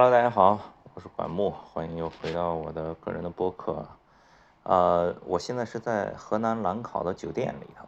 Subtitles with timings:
[0.00, 0.60] Hello，大家好，
[0.94, 3.84] 我是管木，欢迎又回到我的个人的播客。
[4.62, 7.84] 呃，我现在是在河南兰考的酒店里头。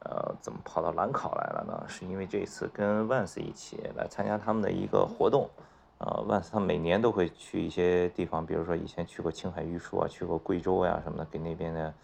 [0.00, 1.84] 呃，怎么跑到兰考来了呢？
[1.88, 5.48] 是因为这次跟万斯一起来参加他们的一个活动。
[5.96, 11.94] 呃，万斯他每年都会去一些地方，比如说以前去过青海玉树啊，去过贵州呀什么的，给那边的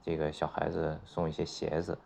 [0.00, 1.98] 这个小孩子送一些鞋子。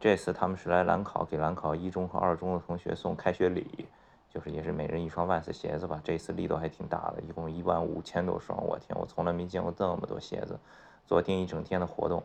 [0.00, 3.86] 这次他们是来兰考，给兰考一中和二中的同学送开学礼。
[4.30, 10.58] 就是也是每人一双万斯鞋子吧，这次力度还挺大的，一共一万五千多双，我天，我从来没见过这么多鞋子。
[11.06, 12.22] 昨天一整天的活动，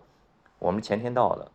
[0.59, 1.49] 我们前天到的，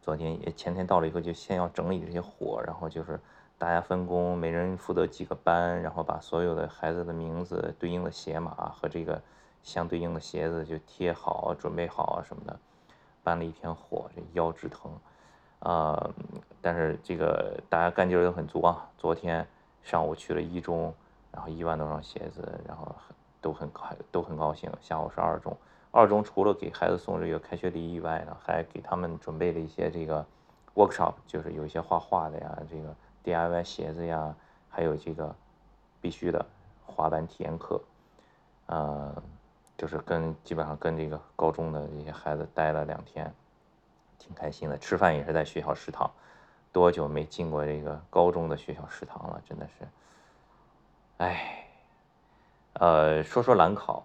[0.00, 3.18] 昨天也前天到了以后就先要整理这些货，然后就是
[3.58, 9.20] 大家分工，每人负责几个班，然后把所有的孩子的名字、对应的鞋码和这个
[9.64, 12.56] 相对应的鞋子就贴好、准备好什么的，
[13.24, 14.92] 搬了一天货，这腰直疼
[15.58, 16.08] 啊！
[16.62, 19.44] 但是这个大家干劲儿都很足啊，昨天。
[19.86, 20.92] 上午去了一中，
[21.30, 22.92] 然后一万多双鞋子，然后
[23.40, 24.68] 都很开，都很高兴。
[24.80, 25.56] 下午是二中，
[25.92, 30.26] 二中除了给孩子送这个开学礼以外呢，还给他们准备了一些这个
[30.74, 34.34] workshop，就是有一些画画的呀，这个 DIY 鞋子呀，
[34.68, 35.32] 还有这个
[36.00, 36.44] 必须的
[36.84, 37.80] 滑板体验课，
[38.66, 39.22] 呃，
[39.78, 43.32] 就是跟基本上跟这个高中的这些孩子待了两天，
[44.18, 44.76] 挺开心的。
[44.78, 46.10] 吃饭也是在学校食堂。
[46.76, 49.40] 多久没进过这个高中的学校食堂了？
[49.48, 49.88] 真的是，
[51.16, 51.66] 哎，
[52.74, 54.04] 呃，说说兰考，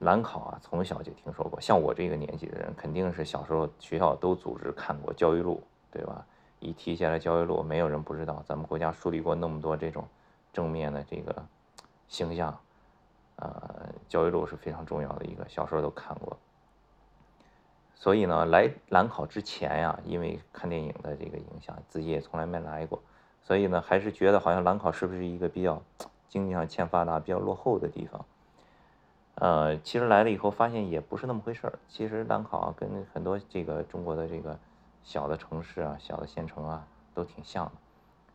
[0.00, 1.60] 兰考啊，从小就听说过。
[1.60, 6.26] 像我这个年纪的人，肯定是小时候学校都组织看过教育录，对吧？
[6.58, 8.42] 一提起来教育录，没有人不知道。
[8.44, 10.04] 咱们国家树立过那么多这种
[10.52, 11.46] 正面的这个
[12.08, 12.58] 形象，
[13.36, 16.36] 呃，教育录是非常重要的一个，小时候都看过。
[17.96, 23.00] 所以呢，来兰考之前呀，因为看电影的这个影响，自己也从来没来过，
[23.42, 25.80] 所以呢，还是觉得好像兰考是不是一个比较
[26.28, 28.26] 经济上欠发达、比较落后的地方？
[29.36, 31.78] 呃，其实来了以后发现也不是那么回事儿。
[31.88, 34.58] 其实兰考，跟很多这个中国的这个
[35.02, 37.72] 小的城市啊、小的县城啊都挺像的，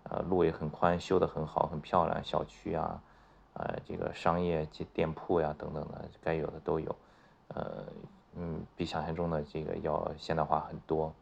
[0.09, 3.00] 呃，路也很宽，修得很好，很漂亮，小区啊，
[3.53, 6.95] 呃，这个商业店铺呀等等的，该有的都有，
[7.50, 7.85] 呃。
[8.41, 11.13] 嗯，比想象中的这个要现代化很多。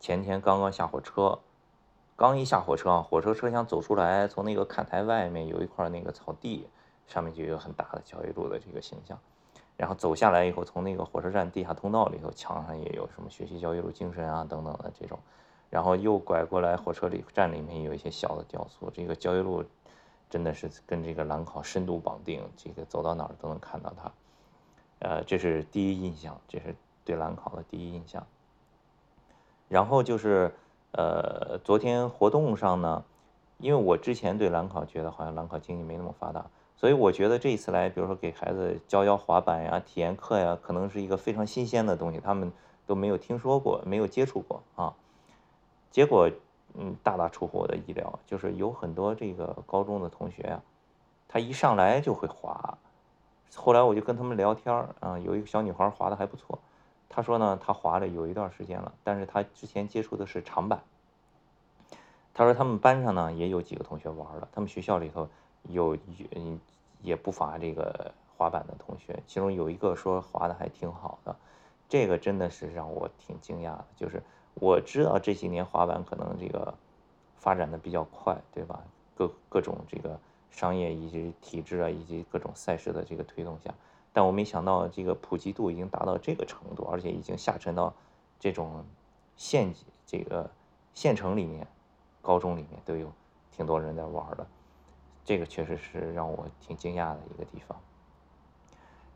[0.00, 1.38] 前天刚刚下火车，
[2.16, 6.66] 刚一下火车啊，火车车厢走出来，从那个看台外面有一块那个草地，
[7.06, 9.16] 上面就有很大的教育路的这个形象。
[9.76, 15.16] 然后走下来以后，从那个火车站地下通道里头，墙上也有什么学习教育路精神啊等等的这种。
[15.70, 18.90] 然后又拐过来，火车里站里面有一些小的雕塑。
[18.90, 19.64] 这个教育路
[20.28, 24.10] 真的是跟这个兰考深度绑定，这个走到哪儿都能看到它。
[25.00, 28.26] 呃，这是第一印象，这是对兰考的第一印象。
[29.68, 30.52] 然后就是，
[30.92, 33.04] 呃，昨天活动上呢，
[33.58, 42.50] 因为我之前对兰考觉得好像兰考经济没那么发达，所以我觉得这一次来，比如说给孩子教教滑板呀、体验课呀，可能是一个非常新鲜的东西，他们
[42.86, 44.94] 都没有听说过、没有接触过啊。
[45.90, 46.30] 结果，
[46.74, 50.62] 嗯，大大出乎我的意料，就是有很多这个高中的同学呀，
[51.28, 52.78] 他一上来就会滑。
[53.54, 56.58] 后来我就跟他们聊天儿啊，有一个小女孩滑的还不错，
[57.08, 60.82] 她说呢，她滑了有一段时间了，但是她之前接触的是长板。
[62.34, 65.28] 她说他们班上呢也有几个同学玩了，他们学校里头
[65.64, 65.96] 有
[66.36, 66.60] 嗯
[67.02, 71.34] 也不乏这个滑板的同学，其中有一个说滑的还挺好的，
[71.88, 73.84] 这个真的是让我挺惊讶的。
[73.96, 74.22] 就是
[74.54, 76.74] 我知道这些年滑板可能这个
[77.38, 78.80] 发展的比较快，对吧？
[79.16, 80.18] 各各种这个。
[80.50, 83.72] 商业以及体制啊，以及各种赛事的这个推动下，
[84.12, 87.94] 但我没想到这个普及度已经达到这个程度，而且已经下沉到
[88.40, 88.84] 这种
[89.36, 89.72] 县
[90.06, 90.50] 这个
[90.94, 91.66] 县城里面、
[92.20, 93.12] 高中里面都有
[93.50, 94.46] 挺多人在玩的，
[95.24, 97.78] 这个确实是让我挺惊讶的一个地方。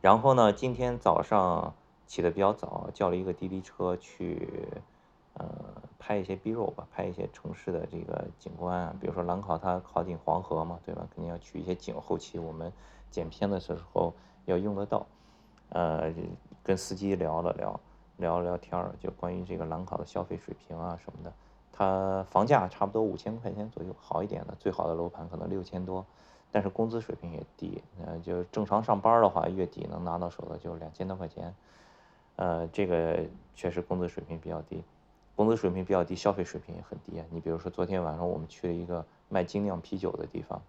[0.00, 1.74] 然后呢，今天早上
[2.06, 4.48] 起的比较早，叫了一个滴滴车去。
[5.34, 5.46] 呃，
[5.98, 11.06] 拍一些 B 肉吧，拍一些城市的这个景观啊，比如说兰考它靠近黄河嘛，对吧？
[11.14, 12.72] 肯定要取一些景，后期我们
[13.10, 14.12] 剪片的时候
[14.44, 15.06] 要用得到。
[15.70, 16.12] 呃，
[16.62, 17.80] 跟司机聊了聊，
[18.18, 21.32] 聊了聊天儿，就关于这个兰考的消费水平啊什么的。
[21.72, 26.04] 它房价差不多五千块钱左右，好一点的，最好的楼盘可能六千多，
[26.50, 27.82] 但是工资水平也低。
[28.04, 31.54] 呃，就正常上班的话，月底能拿到手的就两千多块钱。
[32.36, 33.20] 呃，这个
[33.54, 34.84] 确实工资水平比较低。
[35.34, 37.24] 工资水平比较低，消费水平也很低啊。
[37.30, 40.62] 你比如说，昨天晚上我们去了一个卖精酿啤酒的地方，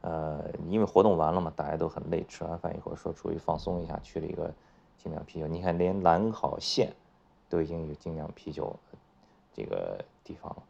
[0.00, 4.52] 呃，因为活动完了嘛，大家都很累，吃完饭以后说出去放松一下，去了一个
[4.98, 5.46] 精酿啤酒。
[5.46, 6.92] 你看，连兰考县
[7.48, 8.74] 都已经有精酿啤酒
[9.52, 10.62] 这个地方了。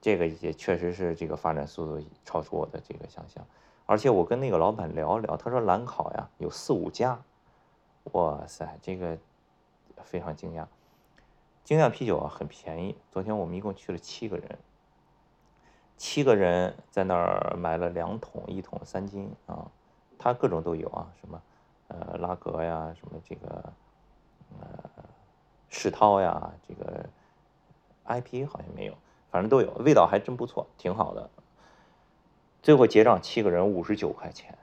[0.00, 3.44] 这个也确实是这个发展速度超出我的这个想象。
[3.86, 7.20] 而且我跟那个老板聊聊，他说兰考呀有四五家，
[8.12, 9.18] 哇塞，这个
[10.04, 10.64] 非常惊讶。
[11.66, 14.56] 精酿啤酒啊很便宜，昨天我们一共去了七个人，
[15.96, 19.68] 七个人在那儿买了两桶，一桶三斤啊，
[20.16, 21.42] 它各种都有啊，什么
[21.88, 23.72] 呃拉格呀，什么这个
[24.60, 24.68] 呃
[25.68, 27.04] 世涛呀，这个
[28.04, 28.96] IP 好像没有，
[29.32, 31.28] 反正都有，味道还真不错，挺好的。
[32.62, 34.56] 最后结账七个人五十九块钱，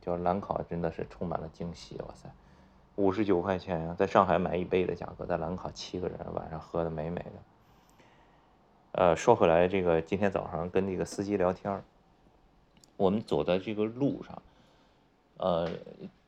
[0.00, 2.30] 就兰考真的是充满了惊喜，哇塞！
[3.00, 7.32] 五十九块钱，在上海买一杯的价格，在兰考七个人晚上喝的美美的。
[8.92, 11.82] 呃，说回来，这个今天早上跟那个司机聊天
[12.98, 14.42] 我们走在这个路上，
[15.38, 15.70] 呃，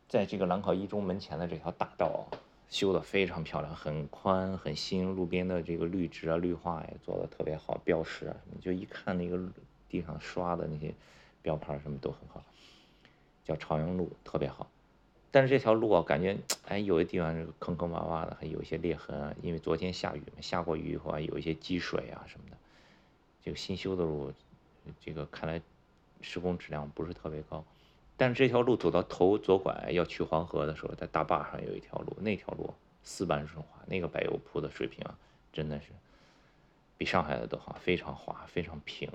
[0.09, 2.27] 在这个兰考一中门前的这条大道
[2.71, 9.39] 修的非常漂亮，很宽很新，路边的这个绿植啊、绿化也做的特别好，标识啊什么，就一看那个
[9.91, 10.95] 地上刷的那些
[11.43, 12.43] 标牌什么都很好，
[13.45, 14.67] 叫朝阳路，特别好。
[15.35, 16.37] 但是这条路啊，感觉
[16.67, 19.35] 哎，有的地方是坑坑洼洼的，还有一些裂痕啊。
[19.43, 22.57] 因为昨天下雨嘛，下过雨以后啊，有一些积水啊什么的。
[23.43, 24.31] 这个新修的路，
[25.01, 25.63] 这个看来
[26.21, 27.65] 施工质量不是特别高。
[28.19, 35.17] 但是这条路走到头左拐要去黄河的时候，在大坝上有一条路，那条路丝般顺滑，那个柏油铺的水平啊，
[35.51, 35.87] 真的是
[36.99, 39.11] 比上海的都好，非常滑，非常平。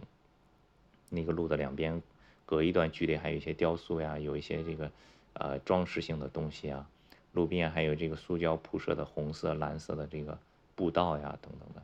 [1.12, 2.02] 那个路的两边
[2.48, 4.92] 隔一段距离还有一些雕塑呀，有一些这个。
[5.40, 6.90] 呃，装饰性的东西啊，
[7.34, 10.36] 路边还有这个塑胶铺设的红色、蓝色的这个
[10.74, 11.84] 步道呀，等等的。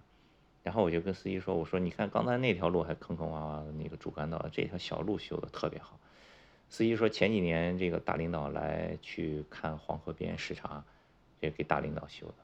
[0.63, 5.99] 然后我就跟司机说：“我说，你看刚才那条路还坑坑洼洼的那个主干道，这条小路修的特别好。”
[6.67, 10.83] 司机说：“前几年这个大领导来去看黄河边视察，
[11.39, 12.35] 这给大领导修的，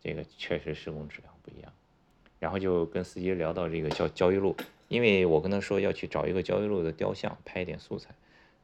[0.00, 1.72] 这个确实施工质量不一样。”
[2.38, 4.54] 然后就跟司机聊到这个交交易路，
[4.86, 8.14] 因为我跟他说要去找一个交易路的雕像拍一点素材，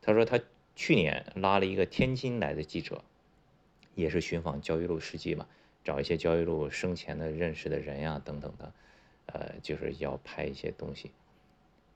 [0.00, 0.38] 他说他。
[0.74, 3.04] 去年拉了一个天津来的记者，
[3.94, 5.46] 也是寻访焦裕禄事迹嘛，
[5.84, 8.72] 找一些焦裕禄生前的认识的人呀等等的，
[9.26, 11.10] 呃，就是要拍一些东西。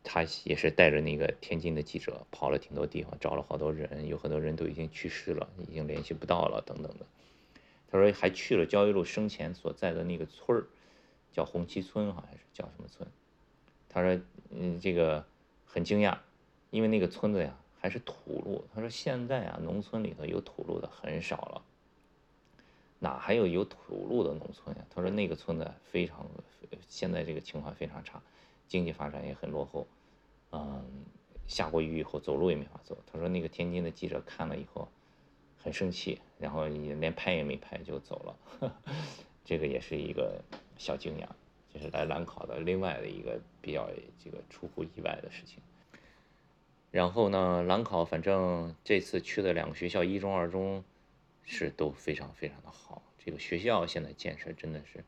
[0.05, 7.06] 他也是带着那个天津的记者跑了挺多地方，找了好多人，有很多人都已经去世了，已经联系不到了等等的。
[7.90, 10.67] 他说还去了焦裕禄生前所在的那个村儿，
[11.32, 13.08] 叫红旗村，好像是叫什么村。
[13.88, 14.20] 他说，
[14.50, 15.26] 嗯，这个
[15.64, 16.19] 很惊讶，
[16.70, 17.58] 因为那个村子呀。
[17.87, 21.62] 还是土路，他说现在啊，农村里头有土路的很少了，
[22.99, 24.85] 哪还有有土路的农村呀？
[24.91, 26.27] 他说那个村子非常，
[26.88, 28.21] 现在这个情况非常差，
[28.67, 29.87] 经济发展也很落后，
[30.50, 30.85] 嗯，
[31.47, 32.99] 下过雨以后走路也没法走。
[33.06, 34.88] 他说那个天津的记者看了以后
[35.56, 38.77] 很生气，然后也连拍也没拍就走了，
[39.47, 40.43] 这个也是一个
[40.77, 41.29] 小惊讶，
[41.73, 43.88] 就是来兰考的另外的一个比较
[44.19, 45.62] 这个出乎意外的事情。
[46.96, 50.82] 然后呢，兰考反正这次去的两个学校，一中、二中
[51.44, 53.02] 是都非常非常的好。
[53.19, 55.04] 这个学校现在建设真的是，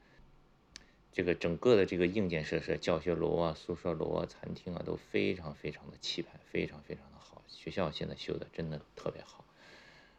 [1.15, 7.43] 这个整个的这个硬件设施，教学楼啊、宿舍楼啊、餐厅啊，都非常非常的气派，非常非常的好。
[7.49, 9.43] 学校现在修的真的特别好。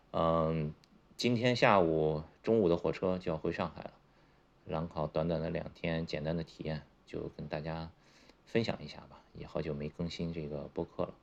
[0.10, 0.74] 嗯，
[1.18, 3.94] 今天下午、中午的火车就要回上海了。
[4.65, 7.92] 兰考短短的两天，简单的体验就跟大家
[8.48, 9.22] 分享一下吧。
[9.36, 11.13] 也好久没更新这个播客了。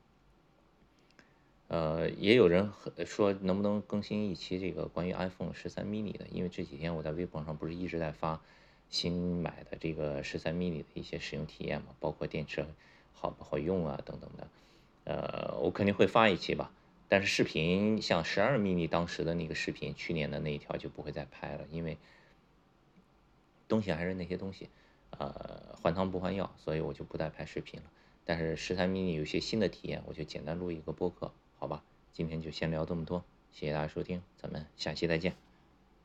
[1.97, 2.71] 呃，也有人
[3.07, 8.39] 说能不能更新一期这个关于 iPhone 十三 mini 的，因为这几天我在微博上不是一直在发
[8.87, 12.63] 新买的这个十三 mini 的一些使用体验嘛，包括电池
[13.13, 14.47] 好不好用啊等等的。
[15.05, 16.71] 呃，我肯定会发一期吧，
[17.09, 21.97] 但是视频像十二 mini 当时的那个视频，去年的那一条就不会再拍了，因为
[23.67, 24.69] 东西还是那些东西，
[25.17, 27.87] 呃，换汤不换药，所以我就不再拍视频了。
[28.23, 31.31] 但是十三 mini 有些新的体验，我就简单录一个播客。
[31.59, 31.83] 好吧，
[32.13, 35.46] 今天就先聊这么多，谢谢大家收听，咱们下期再见。